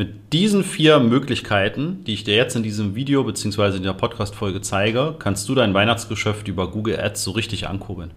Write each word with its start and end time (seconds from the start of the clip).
Mit 0.00 0.32
diesen 0.32 0.62
vier 0.62 1.00
Möglichkeiten, 1.00 2.04
die 2.04 2.14
ich 2.14 2.22
dir 2.22 2.36
jetzt 2.36 2.54
in 2.54 2.62
diesem 2.62 2.94
Video 2.94 3.24
bzw. 3.24 3.78
in 3.78 3.82
der 3.82 3.94
Podcast-Folge 3.94 4.60
zeige, 4.60 5.16
kannst 5.18 5.48
du 5.48 5.56
dein 5.56 5.74
Weihnachtsgeschäft 5.74 6.46
über 6.46 6.70
Google 6.70 7.00
Ads 7.00 7.24
so 7.24 7.32
richtig 7.32 7.66
ankurbeln. 7.66 8.12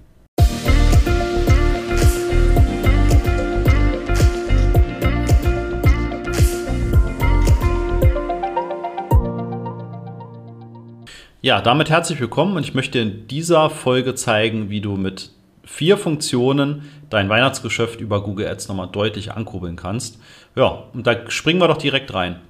Ja, 11.41 11.61
damit 11.61 11.89
herzlich 11.89 12.19
willkommen 12.19 12.57
und 12.57 12.63
ich 12.63 12.75
möchte 12.75 12.99
in 12.99 13.27
dieser 13.27 13.71
Folge 13.71 14.13
zeigen, 14.13 14.69
wie 14.69 14.81
du 14.81 14.97
mit 14.97 15.31
vier 15.71 15.97
Funktionen 15.97 16.83
dein 17.09 17.29
Weihnachtsgeschäft 17.29 18.01
über 18.01 18.21
Google 18.21 18.47
Ads 18.47 18.67
nochmal 18.67 18.89
deutlich 18.91 19.31
ankurbeln 19.31 19.77
kannst. 19.77 20.19
Ja, 20.55 20.83
und 20.93 21.07
da 21.07 21.29
springen 21.29 21.61
wir 21.61 21.69
doch 21.69 21.77
direkt 21.77 22.13
rein. 22.13 22.41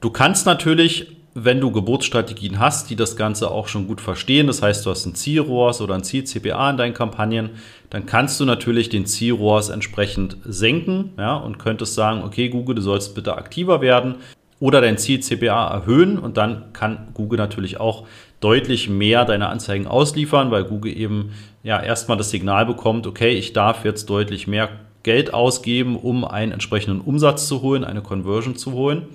Du 0.00 0.10
kannst 0.10 0.46
natürlich, 0.46 1.16
wenn 1.34 1.60
du 1.60 1.72
Geburtsstrategien 1.72 2.60
hast, 2.60 2.88
die 2.88 2.94
das 2.94 3.16
Ganze 3.16 3.50
auch 3.50 3.66
schon 3.66 3.88
gut 3.88 4.00
verstehen, 4.00 4.46
das 4.46 4.62
heißt, 4.62 4.86
du 4.86 4.90
hast 4.90 5.06
ein 5.06 5.16
Zielrohrs 5.16 5.80
oder 5.80 5.94
ein 5.94 6.04
Ziel-CPA 6.04 6.70
in 6.70 6.76
deinen 6.76 6.94
Kampagnen, 6.94 7.50
dann 7.90 8.06
kannst 8.06 8.38
du 8.38 8.44
natürlich 8.44 8.88
den 8.88 9.06
Zielrohrs 9.06 9.70
entsprechend 9.70 10.36
senken 10.44 11.10
ja, 11.18 11.36
und 11.36 11.58
könntest 11.58 11.94
sagen, 11.94 12.22
okay, 12.22 12.48
Google, 12.48 12.76
du 12.76 12.82
sollst 12.82 13.16
bitte 13.16 13.36
aktiver 13.36 13.80
werden 13.80 14.16
oder 14.60 14.80
dein 14.80 14.98
Ziel-CPA 14.98 15.68
erhöhen 15.68 16.16
und 16.18 16.36
dann 16.36 16.72
kann 16.72 17.08
Google 17.14 17.38
natürlich 17.38 17.80
auch 17.80 18.06
deutlich 18.40 18.88
mehr 18.88 19.24
deine 19.24 19.48
Anzeigen 19.48 19.86
ausliefern, 19.86 20.50
weil 20.50 20.64
Google 20.64 20.96
eben 20.96 21.32
ja 21.62 21.80
erstmal 21.80 22.16
das 22.16 22.30
Signal 22.30 22.66
bekommt, 22.66 23.06
okay, 23.06 23.30
ich 23.30 23.52
darf 23.52 23.84
jetzt 23.84 24.08
deutlich 24.08 24.46
mehr 24.46 24.68
Geld 25.02 25.34
ausgeben, 25.34 25.96
um 25.96 26.24
einen 26.24 26.52
entsprechenden 26.52 27.00
Umsatz 27.00 27.48
zu 27.48 27.62
holen, 27.62 27.84
eine 27.84 28.02
Conversion 28.02 28.56
zu 28.56 28.72
holen. 28.72 29.08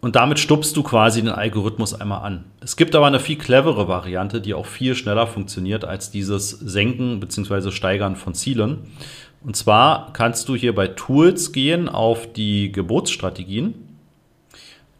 Und 0.00 0.16
damit 0.16 0.38
stupst 0.38 0.76
du 0.76 0.82
quasi 0.82 1.22
den 1.22 1.30
Algorithmus 1.30 1.98
einmal 1.98 2.22
an. 2.22 2.44
Es 2.60 2.76
gibt 2.76 2.94
aber 2.94 3.06
eine 3.06 3.20
viel 3.20 3.38
clevere 3.38 3.88
Variante, 3.88 4.42
die 4.42 4.52
auch 4.52 4.66
viel 4.66 4.94
schneller 4.94 5.26
funktioniert 5.26 5.86
als 5.86 6.10
dieses 6.10 6.50
Senken 6.50 7.20
bzw. 7.20 7.70
Steigern 7.70 8.14
von 8.14 8.34
Zielen. 8.34 8.80
Und 9.42 9.56
zwar 9.56 10.12
kannst 10.12 10.48
du 10.50 10.56
hier 10.56 10.74
bei 10.74 10.88
Tools 10.88 11.52
gehen 11.52 11.88
auf 11.88 12.30
die 12.32 12.70
Geburtsstrategien 12.70 13.74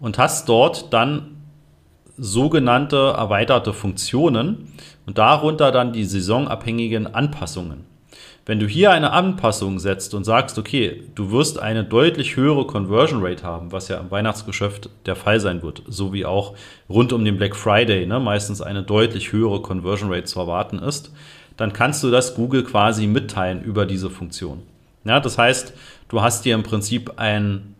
und 0.00 0.16
hast 0.16 0.48
dort 0.48 0.92
dann 0.94 1.36
sogenannte 2.16 3.14
erweiterte 3.16 3.72
Funktionen 3.72 4.72
und 5.06 5.18
darunter 5.18 5.72
dann 5.72 5.92
die 5.92 6.04
saisonabhängigen 6.04 7.12
Anpassungen. 7.14 7.84
Wenn 8.46 8.60
du 8.60 8.66
hier 8.66 8.90
eine 8.90 9.12
Anpassung 9.12 9.78
setzt 9.78 10.12
und 10.12 10.24
sagst, 10.24 10.58
okay, 10.58 11.02
du 11.14 11.30
wirst 11.30 11.58
eine 11.58 11.82
deutlich 11.82 12.36
höhere 12.36 12.66
Conversion 12.66 13.24
Rate 13.24 13.42
haben, 13.42 13.72
was 13.72 13.88
ja 13.88 13.96
im 13.96 14.10
Weihnachtsgeschäft 14.10 14.90
der 15.06 15.16
Fall 15.16 15.40
sein 15.40 15.62
wird, 15.62 15.82
so 15.86 16.12
wie 16.12 16.26
auch 16.26 16.54
rund 16.90 17.14
um 17.14 17.24
den 17.24 17.38
Black 17.38 17.56
Friday 17.56 18.04
ne, 18.06 18.20
meistens 18.20 18.60
eine 18.60 18.82
deutlich 18.82 19.32
höhere 19.32 19.62
Conversion 19.62 20.12
Rate 20.12 20.24
zu 20.24 20.40
erwarten 20.40 20.78
ist, 20.78 21.10
dann 21.56 21.72
kannst 21.72 22.04
du 22.04 22.10
das 22.10 22.34
Google 22.34 22.64
quasi 22.64 23.06
mitteilen 23.06 23.62
über 23.62 23.86
diese 23.86 24.10
Funktion. 24.10 24.62
Ja, 25.04 25.20
das 25.20 25.38
heißt, 25.38 25.72
du 26.08 26.20
hast 26.20 26.44
hier 26.44 26.54
im 26.54 26.64
Prinzip 26.64 27.14
ein 27.16 27.74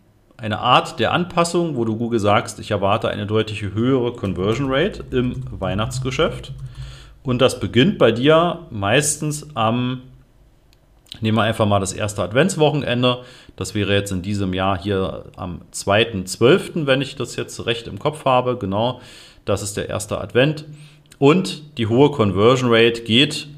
eine 0.45 0.59
Art 0.59 1.01
der 1.01 1.13
Anpassung, 1.13 1.75
wo 1.75 1.87
du 1.87 1.97
Google 1.97 2.21
sagst, 2.21 2.61
ich 2.61 2.71
erwarte 2.71 3.09
eine 3.09 3.27
deutlich 3.27 3.63
höhere 3.63 4.13
Conversion 4.13 4.67
Rate 4.71 5.03
im 5.11 5.43
Weihnachtsgeschäft. 5.51 6.53
Und 7.23 7.41
das 7.41 7.61
beginnt 7.61 7.97
bei 7.97 8.13
dir 8.13 8.59
meistens 8.69 9.49
am, 9.57 10.03
nehmen 11.23 11.39
wir 11.39 11.45
einfach 11.45 11.65
mal 11.65 11.81
das 11.81 11.95
erste 11.95 12.23
Adventswochenende. 12.23 13.23
Das 13.57 13.75
wäre 13.75 13.95
jetzt 13.95 14.13
in 14.13 14.21
diesem 14.21 14.53
Jahr 14.53 14.79
hier 14.79 15.25
am 15.37 15.63
2.12., 15.73 16.85
wenn 16.85 17.01
ich 17.01 17.17
das 17.17 17.37
jetzt 17.37 17.65
recht 17.65 17.87
im 17.87 17.99
Kopf 17.99 18.27
habe. 18.27 18.59
Genau, 18.59 19.01
das 19.47 19.63
ist 19.63 19.79
der 19.79 19.89
erste 19.89 20.21
Advent. 20.21 20.67
Und 21.19 21.79
die 21.79 21.87
hohe 21.87 22.11
Conversion 22.11 22.71
Rate 22.71 23.01
geht 23.01 23.49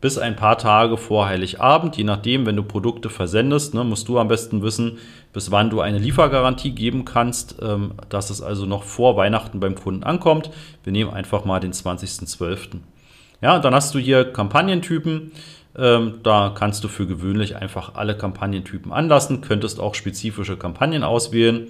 bis 0.00 0.18
ein 0.18 0.36
paar 0.36 0.58
Tage 0.58 0.96
vor 0.96 1.26
Heiligabend. 1.26 1.96
Je 1.96 2.04
nachdem, 2.04 2.46
wenn 2.46 2.56
du 2.56 2.62
Produkte 2.62 3.08
versendest, 3.10 3.74
ne, 3.74 3.84
musst 3.84 4.08
du 4.08 4.18
am 4.18 4.28
besten 4.28 4.62
wissen, 4.62 4.98
bis 5.32 5.50
wann 5.50 5.70
du 5.70 5.80
eine 5.80 5.98
Liefergarantie 5.98 6.70
geben 6.70 7.04
kannst, 7.04 7.56
ähm, 7.62 7.92
dass 8.08 8.30
es 8.30 8.42
also 8.42 8.66
noch 8.66 8.82
vor 8.82 9.16
Weihnachten 9.16 9.60
beim 9.60 9.74
Kunden 9.74 10.04
ankommt. 10.04 10.50
Wir 10.84 10.92
nehmen 10.92 11.10
einfach 11.10 11.44
mal 11.44 11.60
den 11.60 11.72
20.12. 11.72 12.78
Ja, 13.42 13.58
dann 13.58 13.74
hast 13.74 13.94
du 13.94 13.98
hier 13.98 14.32
Kampagnentypen. 14.32 15.32
Ähm, 15.78 16.20
da 16.22 16.52
kannst 16.54 16.84
du 16.84 16.88
für 16.88 17.06
gewöhnlich 17.06 17.56
einfach 17.56 17.94
alle 17.94 18.16
Kampagnentypen 18.16 18.92
anlassen, 18.92 19.42
könntest 19.42 19.78
auch 19.78 19.94
spezifische 19.94 20.56
Kampagnen 20.56 21.04
auswählen 21.04 21.66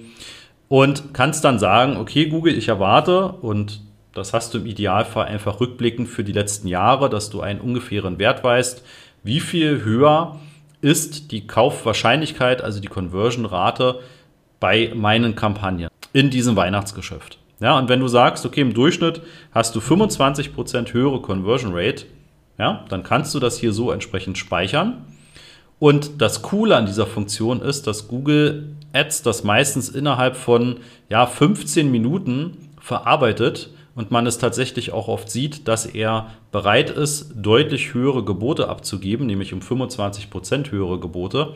und 0.68 1.12
kannst 1.12 1.44
dann 1.44 1.58
sagen, 1.58 1.96
okay 1.96 2.26
Google, 2.26 2.56
ich 2.56 2.68
erwarte 2.68 3.28
und 3.28 3.80
das 4.16 4.32
hast 4.32 4.54
du 4.54 4.58
im 4.58 4.66
Idealfall 4.66 5.26
einfach 5.26 5.60
rückblickend 5.60 6.08
für 6.08 6.24
die 6.24 6.32
letzten 6.32 6.68
Jahre, 6.68 7.10
dass 7.10 7.30
du 7.30 7.40
einen 7.40 7.60
ungefähren 7.60 8.18
Wert 8.18 8.42
weißt, 8.42 8.82
wie 9.22 9.40
viel 9.40 9.84
höher 9.84 10.40
ist 10.80 11.32
die 11.32 11.46
Kaufwahrscheinlichkeit, 11.46 12.62
also 12.62 12.80
die 12.80 12.88
Conversion-Rate 12.88 14.00
bei 14.60 14.92
meinen 14.94 15.34
Kampagnen 15.34 15.88
in 16.12 16.30
diesem 16.30 16.56
Weihnachtsgeschäft. 16.56 17.38
Ja, 17.60 17.78
und 17.78 17.88
wenn 17.88 18.00
du 18.00 18.08
sagst, 18.08 18.44
okay, 18.44 18.60
im 18.60 18.74
Durchschnitt 18.74 19.22
hast 19.52 19.74
du 19.74 19.80
25% 19.80 20.92
höhere 20.92 21.20
Conversion 21.20 21.72
Rate, 21.74 22.04
ja, 22.58 22.84
dann 22.88 23.02
kannst 23.02 23.34
du 23.34 23.40
das 23.40 23.58
hier 23.58 23.72
so 23.72 23.90
entsprechend 23.90 24.38
speichern. 24.38 25.04
Und 25.78 26.22
das 26.22 26.42
Coole 26.42 26.76
an 26.76 26.86
dieser 26.86 27.06
Funktion 27.06 27.60
ist, 27.60 27.86
dass 27.86 28.08
Google 28.08 28.76
Ads 28.92 29.22
das 29.22 29.44
meistens 29.44 29.88
innerhalb 29.90 30.36
von 30.36 30.78
ja, 31.10 31.26
15 31.26 31.90
Minuten 31.90 32.56
verarbeitet 32.80 33.70
und 33.96 34.10
man 34.12 34.26
es 34.26 34.38
tatsächlich 34.38 34.92
auch 34.92 35.08
oft 35.08 35.28
sieht, 35.28 35.66
dass 35.66 35.86
er 35.86 36.30
bereit 36.52 36.90
ist, 36.90 37.32
deutlich 37.34 37.94
höhere 37.94 38.22
Gebote 38.24 38.68
abzugeben, 38.68 39.26
nämlich 39.26 39.52
um 39.52 39.62
25 39.62 40.30
Prozent 40.30 40.70
höhere 40.70 41.00
Gebote, 41.00 41.54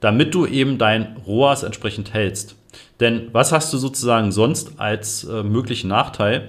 damit 0.00 0.34
du 0.34 0.46
eben 0.46 0.78
dein 0.78 1.16
ROAS 1.26 1.62
entsprechend 1.62 2.14
hältst. 2.14 2.56
Denn 2.98 3.28
was 3.32 3.52
hast 3.52 3.72
du 3.72 3.78
sozusagen 3.78 4.32
sonst 4.32 4.80
als 4.80 5.24
äh, 5.24 5.42
möglichen 5.42 5.88
Nachteil? 5.88 6.48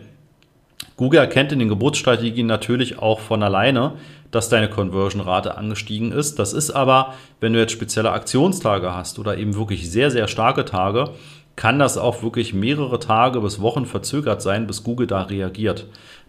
Google 0.95 1.19
erkennt 1.19 1.51
in 1.51 1.59
den 1.59 1.69
Geburtsstrategien 1.69 2.47
natürlich 2.47 2.97
auch 2.97 3.19
von 3.19 3.43
alleine, 3.43 3.93
dass 4.31 4.49
deine 4.49 4.69
Conversion-Rate 4.69 5.57
angestiegen 5.57 6.11
ist. 6.11 6.39
Das 6.39 6.53
ist 6.53 6.71
aber, 6.71 7.13
wenn 7.39 7.53
du 7.53 7.59
jetzt 7.59 7.73
spezielle 7.73 8.11
Aktionstage 8.11 8.93
hast 8.93 9.19
oder 9.19 9.37
eben 9.37 9.55
wirklich 9.55 9.91
sehr, 9.91 10.09
sehr 10.09 10.27
starke 10.27 10.65
Tage, 10.65 11.11
kann 11.57 11.79
das 11.79 11.97
auch 11.97 12.23
wirklich 12.23 12.53
mehrere 12.53 12.99
Tage 12.99 13.41
bis 13.41 13.59
Wochen 13.59 13.85
verzögert 13.85 14.41
sein, 14.41 14.67
bis 14.67 14.83
Google 14.83 15.07
da 15.07 15.23
reagiert. 15.23 15.87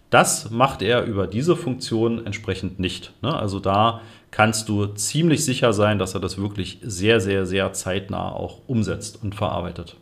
Das 0.09 0.49
macht 0.49 0.81
er 0.81 1.03
über 1.05 1.27
diese 1.27 1.55
Funktion 1.55 2.25
entsprechend 2.25 2.79
nicht. 2.79 3.13
Ne? 3.21 3.33
Also 3.33 3.59
da 3.59 4.01
kannst 4.31 4.67
du 4.67 4.87
ziemlich 4.87 5.45
sicher 5.45 5.71
sein, 5.71 5.99
dass 5.99 6.15
er 6.15 6.19
das 6.19 6.39
wirklich 6.39 6.79
sehr, 6.81 7.21
sehr, 7.21 7.45
sehr 7.45 7.71
zeitnah 7.73 8.31
auch 8.31 8.57
umsetzt 8.67 9.19
und 9.21 9.35
verarbeitet. 9.35 9.95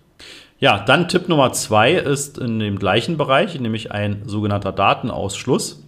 Ja, 0.59 0.79
dann 0.79 1.09
Tipp 1.09 1.27
Nummer 1.27 1.51
zwei 1.51 1.93
ist 1.93 2.37
in 2.37 2.59
dem 2.59 2.79
gleichen 2.79 3.17
Bereich, 3.17 3.59
nämlich 3.59 3.91
ein 3.91 4.23
sogenannter 4.25 4.71
Datenausschluss. 4.71 5.83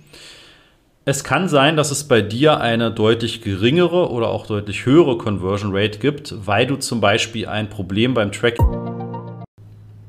Es 1.05 1.23
kann 1.23 1.47
sein, 1.47 1.77
dass 1.77 1.91
es 1.91 2.03
bei 2.03 2.21
dir 2.21 2.59
eine 2.59 2.91
deutlich 2.91 3.41
geringere 3.41 4.11
oder 4.11 4.27
auch 4.27 4.45
deutlich 4.45 4.85
höhere 4.85 5.17
Conversion 5.17 5.71
Rate 5.73 5.97
gibt, 5.97 6.35
weil 6.45 6.67
du 6.67 6.75
zum 6.75 6.99
Beispiel 6.99 7.47
ein 7.47 7.69
Problem 7.69 8.13
beim 8.13 8.31
Tracking 8.31 8.88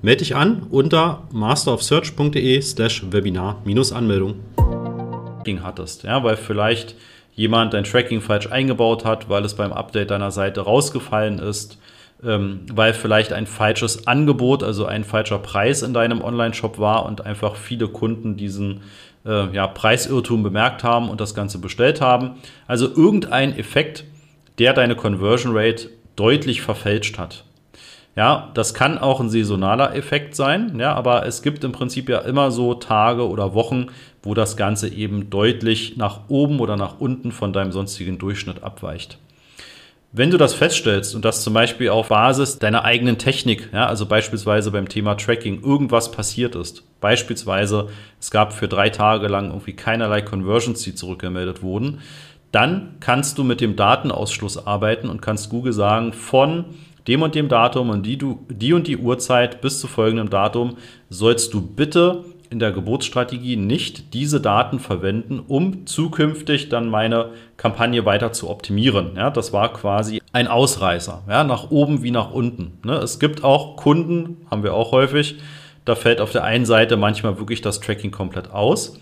Melde 0.00 0.18
dich 0.18 0.36
an 0.36 0.62
unter 0.70 1.24
masterofsearch.de 1.32 2.60
slash 2.62 3.04
Webinar-Anmeldung. 3.10 4.36
hattest, 5.62 6.04
ja, 6.04 6.22
weil 6.22 6.36
vielleicht 6.36 6.94
jemand 7.34 7.74
dein 7.74 7.82
Tracking 7.82 8.20
falsch 8.20 8.46
eingebaut 8.46 9.04
hat, 9.04 9.28
weil 9.28 9.44
es 9.44 9.54
beim 9.54 9.72
Update 9.72 10.10
deiner 10.10 10.30
Seite 10.30 10.60
rausgefallen 10.60 11.40
ist, 11.40 11.78
ähm, 12.22 12.60
weil 12.72 12.94
vielleicht 12.94 13.32
ein 13.32 13.48
falsches 13.48 14.06
Angebot, 14.06 14.62
also 14.62 14.86
ein 14.86 15.02
falscher 15.02 15.38
Preis 15.38 15.82
in 15.82 15.94
deinem 15.94 16.22
Online-Shop 16.22 16.78
war 16.78 17.04
und 17.04 17.26
einfach 17.26 17.56
viele 17.56 17.88
Kunden 17.88 18.36
diesen 18.36 18.82
äh, 19.26 19.52
ja, 19.52 19.66
Preisirrtum 19.66 20.44
bemerkt 20.44 20.84
haben 20.84 21.08
und 21.10 21.20
das 21.20 21.34
Ganze 21.34 21.58
bestellt 21.58 22.00
haben. 22.00 22.36
Also 22.68 22.86
irgendein 22.86 23.58
Effekt, 23.58 24.04
der 24.60 24.74
deine 24.74 24.94
Conversion 24.94 25.56
Rate 25.56 25.88
deutlich 26.14 26.62
verfälscht 26.62 27.18
hat. 27.18 27.44
Ja, 28.16 28.50
das 28.54 28.74
kann 28.74 28.98
auch 28.98 29.20
ein 29.20 29.30
saisonaler 29.30 29.94
Effekt 29.94 30.34
sein, 30.34 30.78
ja, 30.80 30.92
aber 30.92 31.24
es 31.24 31.42
gibt 31.42 31.62
im 31.62 31.70
Prinzip 31.70 32.08
ja 32.08 32.18
immer 32.18 32.50
so 32.50 32.74
Tage 32.74 33.28
oder 33.28 33.54
Wochen, 33.54 33.86
wo 34.22 34.34
das 34.34 34.56
Ganze 34.56 34.88
eben 34.88 35.30
deutlich 35.30 35.96
nach 35.96 36.22
oben 36.28 36.58
oder 36.58 36.76
nach 36.76 36.98
unten 36.98 37.30
von 37.30 37.52
deinem 37.52 37.70
sonstigen 37.70 38.18
Durchschnitt 38.18 38.64
abweicht. 38.64 39.18
Wenn 40.10 40.30
du 40.30 40.38
das 40.38 40.54
feststellst 40.54 41.14
und 41.14 41.26
das 41.26 41.44
zum 41.44 41.52
Beispiel 41.52 41.90
auf 41.90 42.08
Basis 42.08 42.58
deiner 42.58 42.82
eigenen 42.82 43.18
Technik, 43.18 43.68
ja, 43.74 43.86
also 43.86 44.06
beispielsweise 44.06 44.70
beim 44.70 44.88
Thema 44.88 45.16
Tracking, 45.16 45.62
irgendwas 45.62 46.10
passiert 46.10 46.56
ist, 46.56 46.82
beispielsweise 47.00 47.88
es 48.18 48.30
gab 48.30 48.54
für 48.54 48.68
drei 48.68 48.88
Tage 48.88 49.28
lang 49.28 49.48
irgendwie 49.48 49.74
keinerlei 49.74 50.22
Conversions, 50.22 50.82
die 50.82 50.94
zurückgemeldet 50.94 51.62
wurden, 51.62 52.00
dann 52.52 52.96
kannst 53.00 53.36
du 53.36 53.44
mit 53.44 53.60
dem 53.60 53.76
Datenausschluss 53.76 54.66
arbeiten 54.66 55.10
und 55.10 55.20
kannst 55.20 55.50
Google 55.50 55.74
sagen, 55.74 56.14
von 56.14 56.64
dem 57.08 57.22
und 57.22 57.34
dem 57.34 57.48
Datum 57.48 57.90
und 57.90 58.04
die, 58.04 58.18
du, 58.18 58.44
die 58.48 58.72
und 58.72 58.86
die 58.86 58.98
Uhrzeit 58.98 59.60
bis 59.60 59.80
zu 59.80 59.86
folgendem 59.86 60.30
Datum 60.30 60.76
sollst 61.08 61.54
du 61.54 61.62
bitte 61.62 62.24
in 62.50 62.58
der 62.58 62.72
Geburtsstrategie 62.72 63.56
nicht 63.56 64.14
diese 64.14 64.40
Daten 64.40 64.78
verwenden, 64.78 65.40
um 65.46 65.86
zukünftig 65.86 66.68
dann 66.68 66.88
meine 66.88 67.30
Kampagne 67.56 68.04
weiter 68.04 68.32
zu 68.32 68.48
optimieren. 68.48 69.12
Ja, 69.16 69.30
das 69.30 69.52
war 69.52 69.72
quasi 69.72 70.22
ein 70.32 70.48
Ausreißer, 70.48 71.24
ja, 71.28 71.44
nach 71.44 71.70
oben 71.70 72.02
wie 72.02 72.10
nach 72.10 72.30
unten. 72.30 72.78
Ne? 72.84 72.94
Es 72.94 73.18
gibt 73.18 73.44
auch 73.44 73.76
Kunden, 73.76 74.38
haben 74.50 74.62
wir 74.62 74.74
auch 74.74 74.92
häufig, 74.92 75.36
da 75.84 75.94
fällt 75.94 76.20
auf 76.20 76.32
der 76.32 76.44
einen 76.44 76.66
Seite 76.66 76.96
manchmal 76.96 77.38
wirklich 77.38 77.60
das 77.60 77.80
Tracking 77.80 78.10
komplett 78.10 78.50
aus. 78.50 78.98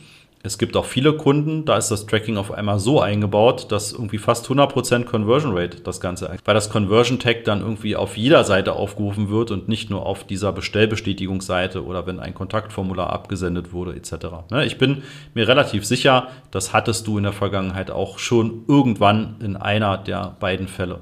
Es 0.46 0.58
gibt 0.58 0.76
auch 0.76 0.84
viele 0.84 1.14
Kunden, 1.14 1.64
da 1.64 1.76
ist 1.76 1.90
das 1.90 2.06
Tracking 2.06 2.36
auf 2.36 2.52
einmal 2.52 2.78
so 2.78 3.00
eingebaut, 3.00 3.72
dass 3.72 3.92
irgendwie 3.92 4.18
fast 4.18 4.46
100% 4.46 5.04
Conversion 5.04 5.56
Rate 5.56 5.80
das 5.80 6.00
Ganze, 6.00 6.36
weil 6.44 6.54
das 6.54 6.70
Conversion 6.70 7.18
Tag 7.18 7.42
dann 7.44 7.62
irgendwie 7.62 7.96
auf 7.96 8.16
jeder 8.16 8.44
Seite 8.44 8.74
aufgerufen 8.74 9.28
wird 9.28 9.50
und 9.50 9.68
nicht 9.68 9.90
nur 9.90 10.06
auf 10.06 10.24
dieser 10.24 10.52
Bestellbestätigungsseite 10.52 11.84
oder 11.84 12.06
wenn 12.06 12.20
ein 12.20 12.32
Kontaktformular 12.32 13.10
abgesendet 13.10 13.72
wurde 13.72 13.96
etc. 13.96 14.12
Ne, 14.50 14.64
ich 14.64 14.78
bin 14.78 15.02
mir 15.34 15.48
relativ 15.48 15.84
sicher, 15.84 16.28
das 16.52 16.72
hattest 16.72 17.08
du 17.08 17.18
in 17.18 17.24
der 17.24 17.32
Vergangenheit 17.32 17.90
auch 17.90 18.20
schon 18.20 18.64
irgendwann 18.68 19.34
in 19.40 19.56
einer 19.56 19.98
der 19.98 20.36
beiden 20.38 20.68
Fälle. 20.68 21.00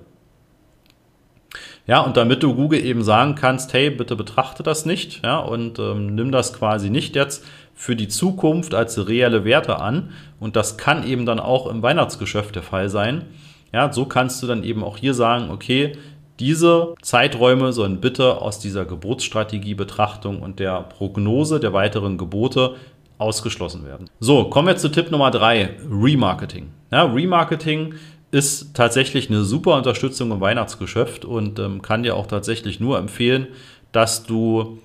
Ja, 1.86 2.00
und 2.00 2.16
damit 2.16 2.42
du 2.42 2.54
Google 2.54 2.82
eben 2.82 3.02
sagen 3.02 3.34
kannst, 3.34 3.74
hey, 3.74 3.90
bitte 3.90 4.16
betrachte 4.16 4.62
das 4.62 4.86
nicht, 4.86 5.22
ja, 5.22 5.38
und 5.38 5.78
ähm, 5.78 6.14
nimm 6.14 6.32
das 6.32 6.54
quasi 6.54 6.88
nicht 6.88 7.14
jetzt 7.14 7.44
für 7.74 7.96
die 7.96 8.08
Zukunft 8.08 8.74
als 8.74 9.08
reelle 9.08 9.44
Werte 9.44 9.80
an. 9.80 10.10
Und 10.40 10.56
das 10.56 10.76
kann 10.76 11.06
eben 11.06 11.26
dann 11.26 11.40
auch 11.40 11.66
im 11.66 11.82
Weihnachtsgeschäft 11.82 12.54
der 12.54 12.62
Fall 12.62 12.88
sein. 12.88 13.26
Ja, 13.72 13.92
so 13.92 14.06
kannst 14.06 14.42
du 14.42 14.46
dann 14.46 14.62
eben 14.62 14.84
auch 14.84 14.96
hier 14.96 15.14
sagen, 15.14 15.50
okay, 15.50 15.96
diese 16.40 16.94
Zeiträume 17.02 17.72
sollen 17.72 18.00
bitte 18.00 18.40
aus 18.40 18.58
dieser 18.58 18.84
Geburtsstrategie-Betrachtung 18.84 20.40
und 20.40 20.58
der 20.58 20.82
Prognose 20.82 21.60
der 21.60 21.72
weiteren 21.72 22.18
Gebote 22.18 22.76
ausgeschlossen 23.18 23.84
werden. 23.84 24.10
So, 24.18 24.44
kommen 24.44 24.68
wir 24.68 24.76
zu 24.76 24.90
Tipp 24.90 25.10
Nummer 25.10 25.30
drei: 25.30 25.76
Remarketing. 25.88 26.70
Ja, 26.90 27.04
Remarketing 27.04 27.94
ist 28.32 28.74
tatsächlich 28.74 29.30
eine 29.30 29.44
super 29.44 29.76
Unterstützung 29.76 30.32
im 30.32 30.40
Weihnachtsgeschäft 30.40 31.24
und 31.24 31.60
ähm, 31.60 31.82
kann 31.82 32.02
dir 32.02 32.16
auch 32.16 32.26
tatsächlich 32.26 32.80
nur 32.80 32.98
empfehlen, 32.98 33.46
dass 33.92 34.24
du 34.24 34.78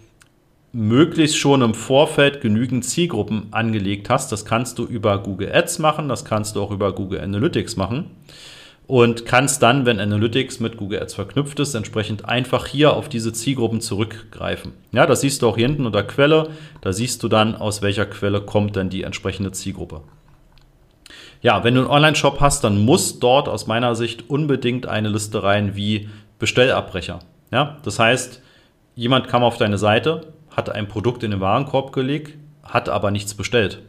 möglichst 0.71 1.37
schon 1.37 1.61
im 1.61 1.73
Vorfeld 1.73 2.41
genügend 2.41 2.85
Zielgruppen 2.85 3.47
angelegt 3.51 4.09
hast. 4.09 4.31
Das 4.31 4.45
kannst 4.45 4.77
du 4.79 4.85
über 4.85 5.17
Google 5.23 5.51
Ads 5.53 5.79
machen, 5.79 6.09
das 6.09 6.25
kannst 6.25 6.55
du 6.55 6.61
auch 6.61 6.71
über 6.71 6.93
Google 6.93 7.21
Analytics 7.21 7.75
machen 7.75 8.11
und 8.89 9.27
kannst 9.27 9.61
dann, 9.61 9.85
wenn 9.85 9.99
Analytics 9.99 10.59
mit 10.59 10.75
Google 10.75 10.99
Ads 10.99 11.13
verknüpft 11.13 11.59
ist, 11.59 11.75
entsprechend 11.75 12.25
einfach 12.25 12.65
hier 12.65 12.93
auf 12.93 13.07
diese 13.07 13.31
Zielgruppen 13.31 13.81
zurückgreifen. 13.81 14.73
Ja, 14.91 15.05
das 15.05 15.21
siehst 15.21 15.43
du 15.43 15.47
auch 15.47 15.57
hier 15.57 15.67
hinten 15.67 15.85
unter 15.85 16.01
Quelle. 16.01 16.49
Da 16.81 16.91
siehst 16.91 17.21
du 17.21 17.27
dann, 17.27 17.55
aus 17.55 17.83
welcher 17.83 18.07
Quelle 18.07 18.41
kommt 18.41 18.75
denn 18.75 18.89
die 18.89 19.03
entsprechende 19.03 19.51
Zielgruppe. 19.51 20.01
Ja, 21.43 21.63
wenn 21.63 21.75
du 21.75 21.81
einen 21.81 21.89
Online-Shop 21.91 22.39
hast, 22.39 22.63
dann 22.63 22.83
muss 22.83 23.19
dort 23.19 23.47
aus 23.47 23.67
meiner 23.67 23.93
Sicht 23.93 24.27
unbedingt 24.27 24.87
eine 24.87 25.09
Liste 25.09 25.43
rein 25.43 25.75
wie 25.75 26.09
Bestellabbrecher. 26.39 27.19
Ja, 27.51 27.77
das 27.83 27.99
heißt, 27.99 28.41
jemand 28.95 29.27
kam 29.27 29.43
auf 29.43 29.57
deine 29.57 29.77
Seite, 29.77 30.33
hat 30.59 30.69
ein 30.69 30.89
Produkt 30.89 31.23
in 31.23 31.31
den 31.31 31.39
Warenkorb 31.39 31.93
gelegt, 31.93 32.37
hat 32.63 32.89
aber 32.89 33.11
nichts 33.11 33.33
bestellt. 33.33 33.81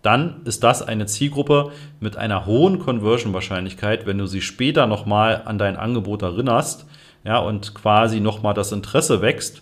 Dann 0.00 0.40
ist 0.46 0.64
das 0.64 0.80
eine 0.80 1.04
Zielgruppe 1.04 1.72
mit 2.00 2.16
einer 2.16 2.46
hohen 2.46 2.78
Conversion-Wahrscheinlichkeit, 2.78 4.06
wenn 4.06 4.16
du 4.16 4.26
sie 4.26 4.40
später 4.40 4.86
nochmal 4.86 5.42
an 5.44 5.58
dein 5.58 5.76
Angebot 5.76 6.22
erinnerst 6.22 6.86
ja, 7.22 7.38
und 7.38 7.74
quasi 7.74 8.20
nochmal 8.20 8.54
das 8.54 8.72
Interesse 8.72 9.20
wächst. 9.20 9.60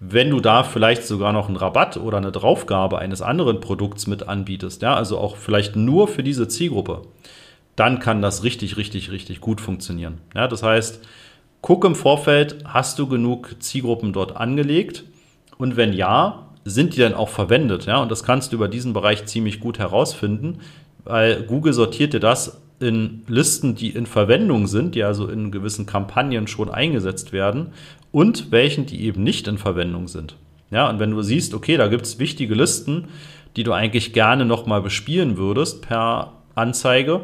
Wenn 0.00 0.30
du 0.30 0.40
da 0.40 0.64
vielleicht 0.64 1.04
sogar 1.04 1.32
noch 1.32 1.46
einen 1.46 1.56
Rabatt 1.56 1.96
oder 1.96 2.16
eine 2.16 2.32
Draufgabe 2.32 2.98
eines 2.98 3.22
anderen 3.22 3.60
Produkts 3.60 4.08
mit 4.08 4.28
anbietest, 4.28 4.82
ja, 4.82 4.94
also 4.94 5.18
auch 5.18 5.36
vielleicht 5.36 5.76
nur 5.76 6.08
für 6.08 6.24
diese 6.24 6.48
Zielgruppe, 6.48 7.02
dann 7.76 8.00
kann 8.00 8.20
das 8.20 8.42
richtig, 8.42 8.76
richtig, 8.76 9.12
richtig 9.12 9.40
gut 9.40 9.60
funktionieren. 9.60 10.18
Ja, 10.34 10.48
das 10.48 10.64
heißt, 10.64 11.00
guck 11.60 11.84
im 11.84 11.94
Vorfeld, 11.94 12.64
hast 12.64 12.98
du 12.98 13.06
genug 13.06 13.56
Zielgruppen 13.60 14.12
dort 14.12 14.36
angelegt? 14.36 15.04
Und 15.58 15.76
wenn 15.76 15.92
ja, 15.92 16.46
sind 16.64 16.96
die 16.96 17.00
dann 17.00 17.14
auch 17.14 17.28
verwendet? 17.28 17.86
Ja? 17.86 18.02
Und 18.02 18.10
das 18.10 18.24
kannst 18.24 18.52
du 18.52 18.56
über 18.56 18.68
diesen 18.68 18.92
Bereich 18.92 19.26
ziemlich 19.26 19.60
gut 19.60 19.78
herausfinden, 19.78 20.58
weil 21.04 21.42
Google 21.42 21.72
sortiert 21.72 22.12
dir 22.12 22.20
das 22.20 22.60
in 22.80 23.22
Listen, 23.28 23.74
die 23.74 23.90
in 23.90 24.06
Verwendung 24.06 24.66
sind, 24.66 24.94
die 24.94 25.04
also 25.04 25.28
in 25.28 25.52
gewissen 25.52 25.86
Kampagnen 25.86 26.48
schon 26.48 26.68
eingesetzt 26.68 27.32
werden 27.32 27.68
und 28.10 28.50
welchen, 28.50 28.86
die 28.86 29.02
eben 29.04 29.22
nicht 29.22 29.46
in 29.46 29.58
Verwendung 29.58 30.08
sind. 30.08 30.36
Ja, 30.70 30.88
und 30.88 30.98
wenn 30.98 31.10
du 31.10 31.22
siehst, 31.22 31.54
okay, 31.54 31.76
da 31.76 31.88
gibt 31.88 32.06
es 32.06 32.18
wichtige 32.18 32.54
Listen, 32.54 33.08
die 33.56 33.62
du 33.62 33.72
eigentlich 33.72 34.12
gerne 34.12 34.44
nochmal 34.44 34.82
bespielen 34.82 35.36
würdest 35.36 35.82
per 35.82 36.32
Anzeige, 36.54 37.20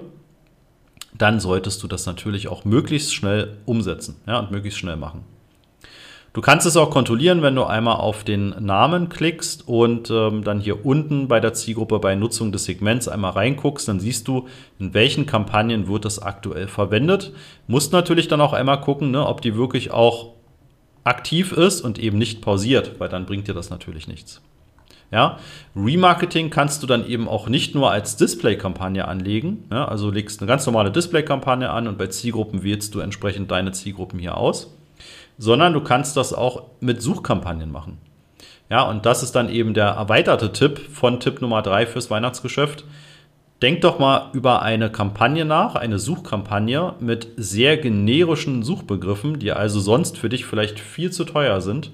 dann 1.16 1.40
solltest 1.40 1.82
du 1.82 1.88
das 1.88 2.06
natürlich 2.06 2.48
auch 2.48 2.64
möglichst 2.64 3.14
schnell 3.14 3.56
umsetzen 3.64 4.16
ja, 4.26 4.38
und 4.38 4.50
möglichst 4.50 4.78
schnell 4.78 4.96
machen. 4.96 5.24
Du 6.34 6.42
kannst 6.42 6.66
es 6.66 6.76
auch 6.76 6.90
kontrollieren, 6.90 7.40
wenn 7.40 7.54
du 7.54 7.64
einmal 7.64 7.96
auf 7.96 8.22
den 8.22 8.50
Namen 8.60 9.08
klickst 9.08 9.66
und 9.66 10.10
ähm, 10.10 10.44
dann 10.44 10.60
hier 10.60 10.84
unten 10.84 11.26
bei 11.26 11.40
der 11.40 11.54
Zielgruppe 11.54 11.98
bei 12.00 12.14
Nutzung 12.14 12.52
des 12.52 12.64
Segments 12.64 13.08
einmal 13.08 13.32
reinguckst, 13.32 13.88
dann 13.88 13.98
siehst 13.98 14.28
du, 14.28 14.46
in 14.78 14.92
welchen 14.92 15.24
Kampagnen 15.24 15.88
wird 15.88 16.04
das 16.04 16.20
aktuell 16.20 16.68
verwendet. 16.68 17.32
Musst 17.66 17.92
natürlich 17.92 18.28
dann 18.28 18.42
auch 18.42 18.52
einmal 18.52 18.80
gucken, 18.82 19.10
ne, 19.10 19.26
ob 19.26 19.40
die 19.40 19.56
wirklich 19.56 19.90
auch 19.90 20.34
aktiv 21.02 21.52
ist 21.52 21.80
und 21.80 21.98
eben 21.98 22.18
nicht 22.18 22.42
pausiert, 22.42 23.00
weil 23.00 23.08
dann 23.08 23.24
bringt 23.24 23.48
dir 23.48 23.54
das 23.54 23.70
natürlich 23.70 24.06
nichts. 24.06 24.42
Ja, 25.10 25.38
Remarketing 25.74 26.50
kannst 26.50 26.82
du 26.82 26.86
dann 26.86 27.08
eben 27.08 27.28
auch 27.28 27.48
nicht 27.48 27.74
nur 27.74 27.90
als 27.90 28.16
Display-Kampagne 28.16 29.08
anlegen. 29.08 29.64
Ja, 29.70 29.86
also 29.86 30.10
legst 30.10 30.42
eine 30.42 30.46
ganz 30.46 30.66
normale 30.66 30.90
Display-Kampagne 30.90 31.70
an 31.70 31.88
und 31.88 31.96
bei 31.96 32.08
Zielgruppen 32.08 32.62
wählst 32.62 32.94
du 32.94 33.00
entsprechend 33.00 33.50
deine 33.50 33.72
Zielgruppen 33.72 34.18
hier 34.18 34.36
aus 34.36 34.77
sondern 35.38 35.72
du 35.72 35.80
kannst 35.80 36.16
das 36.16 36.34
auch 36.34 36.64
mit 36.80 37.00
Suchkampagnen 37.00 37.72
machen. 37.72 37.98
Ja, 38.70 38.82
und 38.82 39.06
das 39.06 39.22
ist 39.22 39.32
dann 39.32 39.48
eben 39.48 39.72
der 39.72 39.86
erweiterte 39.86 40.52
Tipp 40.52 40.78
von 40.78 41.20
Tipp 41.20 41.40
Nummer 41.40 41.62
drei 41.62 41.86
fürs 41.86 42.10
Weihnachtsgeschäft. 42.10 42.84
Denk 43.62 43.80
doch 43.80 43.98
mal 43.98 44.30
über 44.34 44.62
eine 44.62 44.90
Kampagne 44.90 45.44
nach, 45.44 45.74
eine 45.74 45.98
Suchkampagne 45.98 46.94
mit 47.00 47.28
sehr 47.36 47.76
generischen 47.76 48.62
Suchbegriffen, 48.62 49.38
die 49.38 49.52
also 49.52 49.80
sonst 49.80 50.18
für 50.18 50.28
dich 50.28 50.44
vielleicht 50.44 50.78
viel 50.78 51.10
zu 51.10 51.24
teuer 51.24 51.60
sind. 51.60 51.90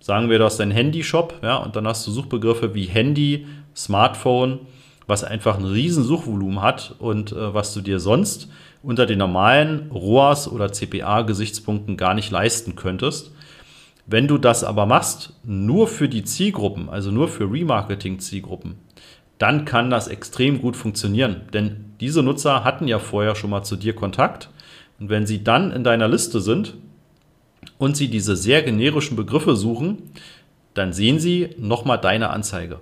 Sagen 0.00 0.28
wir, 0.28 0.38
du 0.38 0.44
hast 0.44 0.60
einen 0.60 0.72
Handyshop, 0.72 1.34
ja, 1.42 1.56
und 1.56 1.74
dann 1.76 1.86
hast 1.86 2.06
du 2.06 2.10
Suchbegriffe 2.10 2.74
wie 2.74 2.84
Handy, 2.84 3.46
Smartphone, 3.74 4.60
was 5.06 5.24
einfach 5.24 5.58
ein 5.58 5.64
riesen 5.64 6.04
Suchvolumen 6.04 6.62
hat 6.62 6.94
und 6.98 7.32
äh, 7.32 7.54
was 7.54 7.72
du 7.74 7.80
dir 7.80 8.00
sonst 8.00 8.48
unter 8.82 9.06
den 9.06 9.18
normalen 9.18 9.90
ROAS 9.90 10.48
oder 10.48 10.72
CPA-Gesichtspunkten 10.72 11.96
gar 11.96 12.14
nicht 12.14 12.30
leisten 12.30 12.76
könntest. 12.76 13.32
Wenn 14.06 14.28
du 14.28 14.38
das 14.38 14.62
aber 14.62 14.86
machst, 14.86 15.34
nur 15.42 15.88
für 15.88 16.08
die 16.08 16.22
Zielgruppen, 16.22 16.88
also 16.88 17.10
nur 17.10 17.28
für 17.28 17.50
Remarketing-Zielgruppen, 17.50 18.76
dann 19.38 19.64
kann 19.64 19.90
das 19.90 20.08
extrem 20.08 20.60
gut 20.60 20.76
funktionieren. 20.76 21.42
Denn 21.52 21.92
diese 22.00 22.22
Nutzer 22.22 22.64
hatten 22.64 22.86
ja 22.86 22.98
vorher 22.98 23.34
schon 23.34 23.50
mal 23.50 23.64
zu 23.64 23.76
dir 23.76 23.94
Kontakt. 23.94 24.50
Und 25.00 25.10
wenn 25.10 25.26
sie 25.26 25.42
dann 25.42 25.72
in 25.72 25.84
deiner 25.84 26.08
Liste 26.08 26.40
sind 26.40 26.74
und 27.78 27.96
sie 27.96 28.08
diese 28.08 28.36
sehr 28.36 28.62
generischen 28.62 29.16
Begriffe 29.16 29.56
suchen, 29.56 30.10
dann 30.74 30.92
sehen 30.92 31.18
sie 31.18 31.50
nochmal 31.58 31.98
deine 31.98 32.30
Anzeige. 32.30 32.80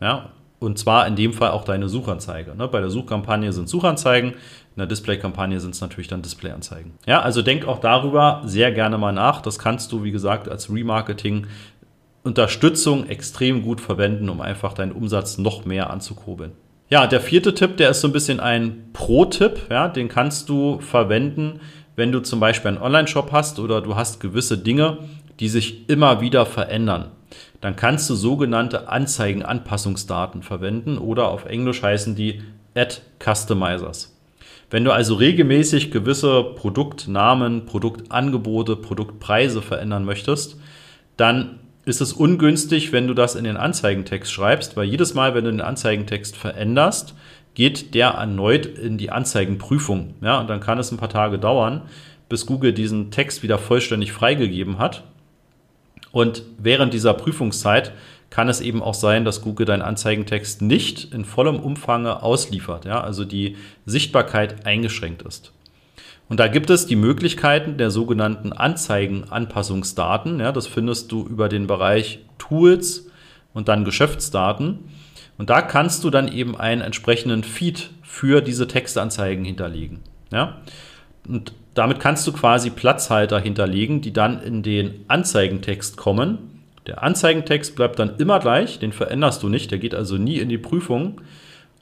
Ja, 0.00 0.30
und 0.60 0.78
zwar 0.78 1.06
in 1.06 1.16
dem 1.16 1.32
Fall 1.32 1.50
auch 1.50 1.64
deine 1.64 1.88
Suchanzeige. 1.88 2.54
Ne? 2.54 2.68
Bei 2.68 2.80
der 2.80 2.90
Suchkampagne 2.90 3.52
sind 3.52 3.68
Suchanzeigen, 3.68 4.32
in 4.32 4.78
der 4.78 4.86
Displaykampagne 4.86 5.58
sind 5.58 5.74
es 5.74 5.80
natürlich 5.80 6.08
dann 6.08 6.22
Displayanzeigen. 6.22 6.92
Ja, 7.06 7.22
also 7.22 7.42
denk 7.42 7.66
auch 7.66 7.80
darüber 7.80 8.42
sehr 8.44 8.70
gerne 8.70 8.98
mal 8.98 9.12
nach. 9.12 9.40
Das 9.40 9.58
kannst 9.58 9.90
du, 9.90 10.04
wie 10.04 10.12
gesagt, 10.12 10.48
als 10.48 10.72
Remarketing 10.72 11.46
Unterstützung 12.22 13.08
extrem 13.08 13.62
gut 13.62 13.80
verwenden, 13.80 14.28
um 14.28 14.40
einfach 14.40 14.74
deinen 14.74 14.92
Umsatz 14.92 15.38
noch 15.38 15.64
mehr 15.64 15.90
anzukurbeln. 15.90 16.52
Ja, 16.90 17.06
der 17.06 17.20
vierte 17.20 17.54
Tipp, 17.54 17.76
der 17.78 17.90
ist 17.90 18.02
so 18.02 18.08
ein 18.08 18.12
bisschen 18.12 18.40
ein 18.40 18.90
Pro-Tipp. 18.92 19.68
Ja, 19.70 19.88
den 19.88 20.08
kannst 20.08 20.48
du 20.48 20.80
verwenden, 20.80 21.60
wenn 21.96 22.12
du 22.12 22.20
zum 22.20 22.38
Beispiel 22.40 22.68
einen 22.68 22.82
Online-Shop 22.82 23.32
hast 23.32 23.58
oder 23.58 23.80
du 23.80 23.96
hast 23.96 24.20
gewisse 24.20 24.58
Dinge, 24.58 24.98
die 25.38 25.48
sich 25.48 25.88
immer 25.88 26.20
wieder 26.20 26.44
verändern. 26.46 27.06
Dann 27.60 27.76
kannst 27.76 28.08
du 28.08 28.14
sogenannte 28.14 28.88
Anzeigenanpassungsdaten 28.88 30.42
verwenden 30.42 30.98
oder 30.98 31.28
auf 31.28 31.44
Englisch 31.44 31.82
heißen 31.82 32.14
die 32.14 32.42
Ad 32.74 32.96
Customizers. 33.18 34.16
Wenn 34.70 34.84
du 34.84 34.92
also 34.92 35.14
regelmäßig 35.14 35.90
gewisse 35.90 36.44
Produktnamen, 36.44 37.66
Produktangebote, 37.66 38.76
Produktpreise 38.76 39.62
verändern 39.62 40.04
möchtest, 40.04 40.58
dann 41.16 41.58
ist 41.84 42.00
es 42.00 42.12
ungünstig, 42.12 42.92
wenn 42.92 43.08
du 43.08 43.14
das 43.14 43.34
in 43.34 43.44
den 43.44 43.56
Anzeigentext 43.56 44.32
schreibst, 44.32 44.76
weil 44.76 44.86
jedes 44.86 45.14
Mal, 45.14 45.34
wenn 45.34 45.44
du 45.44 45.50
den 45.50 45.60
Anzeigentext 45.60 46.36
veränderst, 46.36 47.14
geht 47.54 47.94
der 47.94 48.10
erneut 48.10 48.64
in 48.66 48.96
die 48.96 49.10
Anzeigenprüfung. 49.10 50.14
Ja, 50.22 50.40
und 50.40 50.48
dann 50.48 50.60
kann 50.60 50.78
es 50.78 50.92
ein 50.92 50.98
paar 50.98 51.08
Tage 51.08 51.38
dauern, 51.38 51.82
bis 52.28 52.46
Google 52.46 52.72
diesen 52.72 53.10
Text 53.10 53.42
wieder 53.42 53.58
vollständig 53.58 54.12
freigegeben 54.12 54.78
hat. 54.78 55.02
Und 56.12 56.42
während 56.58 56.92
dieser 56.92 57.14
Prüfungszeit 57.14 57.92
kann 58.30 58.48
es 58.48 58.60
eben 58.60 58.82
auch 58.82 58.94
sein, 58.94 59.24
dass 59.24 59.42
Google 59.42 59.66
deinen 59.66 59.82
Anzeigentext 59.82 60.62
nicht 60.62 61.12
in 61.12 61.24
vollem 61.24 61.58
Umfang 61.58 62.06
ausliefert, 62.06 62.84
ja, 62.84 63.00
also 63.00 63.24
die 63.24 63.56
Sichtbarkeit 63.86 64.66
eingeschränkt 64.66 65.22
ist. 65.22 65.52
Und 66.28 66.38
da 66.38 66.46
gibt 66.46 66.70
es 66.70 66.86
die 66.86 66.94
Möglichkeiten 66.94 67.76
der 67.76 67.90
sogenannten 67.90 68.52
Anzeigenanpassungsdaten. 68.52 70.38
Ja, 70.38 70.52
das 70.52 70.68
findest 70.68 71.10
du 71.10 71.26
über 71.26 71.48
den 71.48 71.66
Bereich 71.66 72.20
Tools 72.38 73.10
und 73.52 73.66
dann 73.66 73.84
Geschäftsdaten. 73.84 74.78
Und 75.38 75.50
da 75.50 75.60
kannst 75.60 76.04
du 76.04 76.10
dann 76.10 76.28
eben 76.28 76.56
einen 76.56 76.82
entsprechenden 76.82 77.42
Feed 77.42 77.90
für 78.02 78.42
diese 78.42 78.68
Textanzeigen 78.68 79.44
hinterlegen. 79.44 80.00
Ja? 80.30 80.58
Und 81.28 81.52
damit 81.74 82.00
kannst 82.00 82.26
du 82.26 82.32
quasi 82.32 82.70
Platzhalter 82.70 83.38
hinterlegen, 83.40 84.00
die 84.00 84.12
dann 84.12 84.42
in 84.42 84.62
den 84.62 85.04
Anzeigentext 85.08 85.96
kommen. 85.96 86.62
Der 86.86 87.02
Anzeigentext 87.02 87.76
bleibt 87.76 87.98
dann 87.98 88.16
immer 88.16 88.40
gleich, 88.40 88.78
den 88.78 88.92
veränderst 88.92 89.42
du 89.42 89.48
nicht, 89.48 89.70
der 89.70 89.78
geht 89.78 89.94
also 89.94 90.16
nie 90.16 90.38
in 90.38 90.48
die 90.48 90.58
Prüfung 90.58 91.20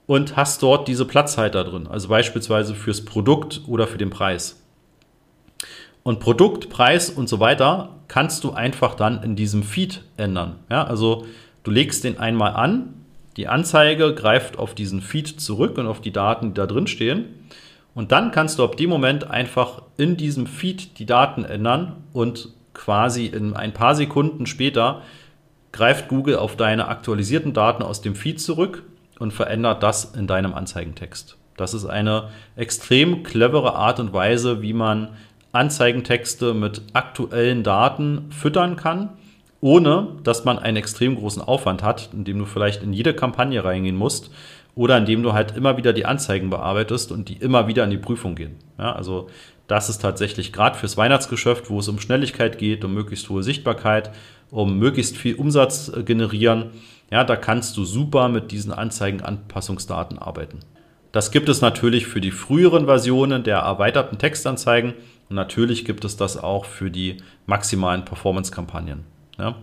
und 0.06 0.36
hast 0.36 0.62
dort 0.62 0.88
diese 0.88 1.04
Platzhalter 1.04 1.64
drin, 1.64 1.86
also 1.86 2.08
beispielsweise 2.08 2.74
fürs 2.74 3.04
Produkt 3.04 3.62
oder 3.66 3.86
für 3.86 3.98
den 3.98 4.10
Preis. 4.10 4.60
Und 6.02 6.20
Produkt, 6.20 6.70
Preis 6.70 7.10
und 7.10 7.28
so 7.28 7.40
weiter 7.40 7.90
kannst 8.08 8.42
du 8.44 8.52
einfach 8.52 8.94
dann 8.94 9.22
in 9.22 9.36
diesem 9.36 9.62
Feed 9.62 10.02
ändern. 10.16 10.56
Ja, 10.70 10.84
also 10.84 11.26
du 11.62 11.70
legst 11.70 12.04
den 12.04 12.18
einmal 12.18 12.54
an, 12.54 12.94
die 13.36 13.46
Anzeige 13.46 14.14
greift 14.14 14.58
auf 14.58 14.74
diesen 14.74 15.00
Feed 15.00 15.28
zurück 15.40 15.78
und 15.78 15.86
auf 15.86 16.00
die 16.00 16.10
Daten, 16.10 16.48
die 16.48 16.54
da 16.54 16.66
drin 16.66 16.86
stehen. 16.86 17.26
Und 17.98 18.12
dann 18.12 18.30
kannst 18.30 18.60
du 18.60 18.62
ab 18.62 18.76
dem 18.76 18.90
Moment 18.90 19.28
einfach 19.28 19.82
in 19.96 20.16
diesem 20.16 20.46
Feed 20.46 21.00
die 21.00 21.04
Daten 21.04 21.44
ändern 21.44 21.96
und 22.12 22.50
quasi 22.72 23.26
in 23.26 23.54
ein 23.56 23.72
paar 23.72 23.96
Sekunden 23.96 24.46
später 24.46 25.02
greift 25.72 26.06
Google 26.06 26.36
auf 26.36 26.54
deine 26.54 26.86
aktualisierten 26.86 27.54
Daten 27.54 27.82
aus 27.82 28.00
dem 28.00 28.14
Feed 28.14 28.40
zurück 28.40 28.84
und 29.18 29.32
verändert 29.32 29.82
das 29.82 30.14
in 30.14 30.28
deinem 30.28 30.54
Anzeigentext. 30.54 31.38
Das 31.56 31.74
ist 31.74 31.86
eine 31.86 32.28
extrem 32.54 33.24
clevere 33.24 33.74
Art 33.74 33.98
und 33.98 34.12
Weise, 34.12 34.62
wie 34.62 34.74
man 34.74 35.08
Anzeigentexte 35.50 36.54
mit 36.54 36.82
aktuellen 36.92 37.64
Daten 37.64 38.30
füttern 38.30 38.76
kann, 38.76 39.08
ohne 39.60 40.06
dass 40.22 40.44
man 40.44 40.60
einen 40.60 40.76
extrem 40.76 41.16
großen 41.16 41.42
Aufwand 41.42 41.82
hat, 41.82 42.10
indem 42.12 42.38
du 42.38 42.44
vielleicht 42.44 42.84
in 42.84 42.92
jede 42.92 43.12
Kampagne 43.12 43.64
reingehen 43.64 43.96
musst 43.96 44.30
oder 44.78 44.96
indem 44.96 45.24
du 45.24 45.32
halt 45.32 45.56
immer 45.56 45.76
wieder 45.76 45.92
die 45.92 46.06
Anzeigen 46.06 46.50
bearbeitest 46.50 47.10
und 47.10 47.28
die 47.28 47.34
immer 47.34 47.66
wieder 47.66 47.82
in 47.82 47.90
die 47.90 47.98
Prüfung 47.98 48.36
gehen. 48.36 48.54
Ja, 48.78 48.92
also 48.92 49.26
das 49.66 49.88
ist 49.88 49.98
tatsächlich 49.98 50.52
gerade 50.52 50.78
fürs 50.78 50.96
Weihnachtsgeschäft, 50.96 51.68
wo 51.68 51.80
es 51.80 51.88
um 51.88 51.98
Schnelligkeit 51.98 52.58
geht, 52.58 52.84
um 52.84 52.94
möglichst 52.94 53.28
hohe 53.28 53.42
Sichtbarkeit, 53.42 54.12
um 54.52 54.78
möglichst 54.78 55.16
viel 55.16 55.34
Umsatz 55.34 55.88
äh, 55.88 56.04
generieren, 56.04 56.70
ja, 57.10 57.24
da 57.24 57.34
kannst 57.34 57.76
du 57.76 57.84
super 57.84 58.28
mit 58.28 58.52
diesen 58.52 58.70
Anzeigenanpassungsdaten 58.70 60.16
arbeiten. 60.16 60.60
Das 61.10 61.32
gibt 61.32 61.48
es 61.48 61.60
natürlich 61.60 62.06
für 62.06 62.20
die 62.20 62.30
früheren 62.30 62.84
Versionen 62.84 63.42
der 63.42 63.58
erweiterten 63.58 64.18
Textanzeigen 64.18 64.94
und 65.28 65.34
natürlich 65.34 65.86
gibt 65.86 66.04
es 66.04 66.16
das 66.16 66.36
auch 66.36 66.64
für 66.64 66.92
die 66.92 67.16
maximalen 67.46 68.04
Performance-Kampagnen. 68.04 69.04
Ja. 69.38 69.56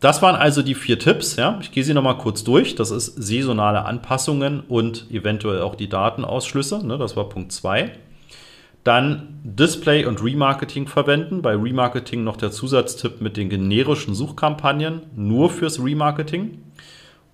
Das 0.00 0.22
waren 0.22 0.34
also 0.34 0.62
die 0.62 0.74
vier 0.74 0.98
Tipps. 0.98 1.36
Ja. 1.36 1.58
Ich 1.60 1.72
gehe 1.72 1.84
sie 1.84 1.92
nochmal 1.92 2.16
kurz 2.16 2.42
durch. 2.42 2.74
Das 2.74 2.90
ist 2.90 3.22
saisonale 3.22 3.84
Anpassungen 3.84 4.60
und 4.60 5.06
eventuell 5.10 5.60
auch 5.60 5.74
die 5.74 5.90
Datenausschlüsse. 5.90 6.84
Ne, 6.86 6.96
das 6.96 7.16
war 7.16 7.28
Punkt 7.28 7.52
2. 7.52 7.92
Dann 8.82 9.40
Display 9.44 10.06
und 10.06 10.24
Remarketing 10.24 10.86
verwenden. 10.86 11.42
Bei 11.42 11.54
Remarketing 11.54 12.24
noch 12.24 12.38
der 12.38 12.50
Zusatztipp 12.50 13.20
mit 13.20 13.36
den 13.36 13.50
generischen 13.50 14.14
Suchkampagnen, 14.14 15.02
nur 15.14 15.50
fürs 15.50 15.84
Remarketing. 15.84 16.62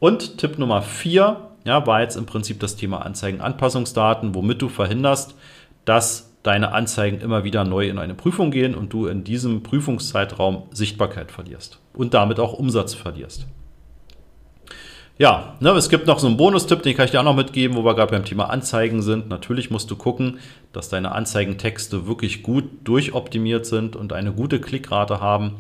Und 0.01 0.39
Tipp 0.39 0.59
Nummer 0.59 0.83
4 0.83 1.37
ja, 1.65 1.87
war 1.87 2.01
jetzt 2.01 2.17
im 2.17 2.27
Prinzip 2.27 2.59
das 2.59 2.75
Thema 2.75 3.07
Anzeigenanpassungsdaten, 3.07 4.35
womit 4.35 4.61
du 4.61 4.69
verhinderst, 4.69 5.37
dass 5.85 6.33
deine 6.43 6.73
Anzeigen 6.73 7.21
immer 7.21 7.45
wieder 7.45 7.65
neu 7.65 7.89
in 7.89 7.99
eine 7.99 8.15
Prüfung 8.15 8.51
gehen 8.51 8.75
und 8.75 8.93
du 8.93 9.07
in 9.07 9.23
diesem 9.23 9.63
Prüfungszeitraum 9.63 10.65
Sichtbarkeit 10.73 11.31
verlierst 11.31 11.81
und 11.97 12.15
damit 12.15 12.39
auch 12.39 12.53
Umsatz 12.53 12.95
verlierst. 12.95 13.47
Ja, 15.19 15.55
ne, 15.61 15.71
es 15.71 15.89
gibt 15.89 16.07
noch 16.07 16.19
so 16.19 16.27
einen 16.27 16.37
Bonustipp, 16.37 16.83
den 16.83 16.95
kann 16.95 17.07
ich 17.07 17.11
dir 17.11 17.21
auch 17.21 17.25
noch 17.25 17.35
mitgeben, 17.35 17.75
wo 17.75 17.85
wir 17.85 17.95
gerade 17.95 18.13
beim 18.13 18.27
Thema 18.27 18.51
Anzeigen 18.51 19.01
sind. 19.01 19.31
Natürlich 19.31 19.71
musst 19.71 19.91
du 19.91 19.97
gucken, 19.97 20.41
dass 20.75 20.91
deine 20.91 21.13
Anzeigentexte 21.13 22.07
wirklich 22.07 22.43
gut 22.43 22.65
durchoptimiert 22.85 23.65
sind 23.65 23.97
und 23.97 24.13
eine 24.13 24.33
gute 24.33 24.61
Klickrate 24.61 25.21
haben. 25.21 25.57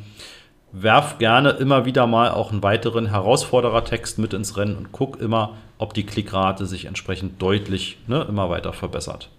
Werf 0.72 1.16
gerne 1.16 1.50
immer 1.50 1.86
wieder 1.86 2.06
mal 2.06 2.32
auch 2.32 2.52
einen 2.52 2.62
weiteren 2.62 3.06
Herausforderertext 3.06 4.18
mit 4.18 4.34
ins 4.34 4.58
Rennen 4.58 4.76
und 4.76 4.92
guck 4.92 5.18
immer, 5.22 5.54
ob 5.78 5.94
die 5.94 6.04
Klickrate 6.04 6.66
sich 6.66 6.84
entsprechend 6.84 7.40
deutlich 7.40 7.96
ne, 8.08 8.26
immer 8.28 8.50
weiter 8.50 8.74
verbessert. 8.74 9.30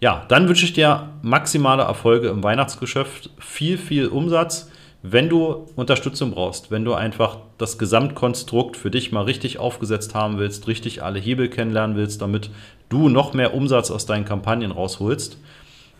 Ja, 0.00 0.26
dann 0.28 0.46
wünsche 0.46 0.66
ich 0.66 0.74
dir 0.74 1.08
maximale 1.22 1.84
Erfolge 1.84 2.28
im 2.28 2.42
Weihnachtsgeschäft, 2.42 3.30
viel, 3.38 3.78
viel 3.78 4.08
Umsatz 4.08 4.70
wenn 5.12 5.28
du 5.28 5.66
Unterstützung 5.76 6.32
brauchst, 6.32 6.70
wenn 6.70 6.84
du 6.84 6.94
einfach 6.94 7.38
das 7.58 7.78
Gesamtkonstrukt 7.78 8.76
für 8.76 8.90
dich 8.90 9.12
mal 9.12 9.24
richtig 9.24 9.58
aufgesetzt 9.58 10.14
haben 10.14 10.38
willst, 10.38 10.66
richtig 10.68 11.02
alle 11.02 11.18
Hebel 11.18 11.48
kennenlernen 11.48 11.96
willst, 11.96 12.22
damit 12.22 12.50
du 12.88 13.08
noch 13.08 13.34
mehr 13.34 13.54
Umsatz 13.54 13.90
aus 13.90 14.06
deinen 14.06 14.24
Kampagnen 14.24 14.70
rausholst, 14.70 15.38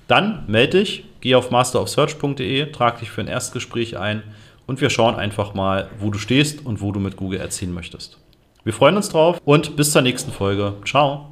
dann 0.07 0.45
melde 0.47 0.79
dich, 0.79 1.05
geh 1.21 1.35
auf 1.35 1.51
masterofsearch.de, 1.51 2.73
trag 2.73 3.01
dich 3.01 3.11
für 3.11 3.21
ein 3.21 3.29
Erstgespräch 3.29 3.99
ein 3.99 4.23
und 4.67 4.81
wir 4.81 4.91
schauen 4.91 5.17
einfach 5.17 5.55
mal, 5.55 5.89
wo 5.99 6.11
du 6.11 6.19
stehst 6.19 6.65
und 6.65 6.81
wo 6.81 6.93
du 6.93 7.01
mit 7.01 7.17
Google 7.17 7.41
erzielen 7.41 7.75
möchtest. 7.75 8.19
Wir 8.65 8.73
freuen 8.73 8.97
uns 8.97 9.09
drauf 9.09 9.41
und 9.45 9.77
bis 9.77 9.93
zur 9.93 10.03
nächsten 10.03 10.31
Folge. 10.31 10.75
Ciao. 10.85 11.27